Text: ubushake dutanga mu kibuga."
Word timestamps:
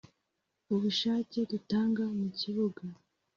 ubushake 0.73 1.39
dutanga 1.51 2.03
mu 2.17 2.27
kibuga." 2.39 2.83